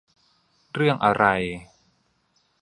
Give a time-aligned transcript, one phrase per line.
[0.73, 1.23] เรื่องอะไร